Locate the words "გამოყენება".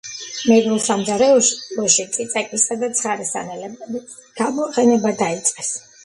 4.41-5.13